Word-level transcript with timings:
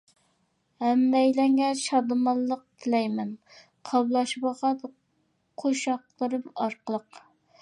ھەممەيلەنگە 0.83 1.67
شادىمانلىق 1.81 2.63
تىلەيمەن، 2.85 3.31
قاملاشمىغان 3.91 4.81
قوشاقلىرىم 4.87 6.53
ئارقىلىق. 6.55 7.23